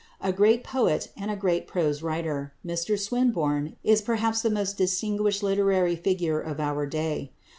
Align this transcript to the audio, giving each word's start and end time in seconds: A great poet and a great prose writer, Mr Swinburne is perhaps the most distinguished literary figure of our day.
A 0.19 0.33
great 0.33 0.63
poet 0.63 1.11
and 1.15 1.29
a 1.29 1.35
great 1.35 1.67
prose 1.67 2.01
writer, 2.01 2.53
Mr 2.65 2.97
Swinburne 2.97 3.75
is 3.83 4.01
perhaps 4.01 4.41
the 4.41 4.49
most 4.49 4.75
distinguished 4.75 5.43
literary 5.43 5.95
figure 5.95 6.41
of 6.41 6.59
our 6.59 6.87
day. 6.87 7.33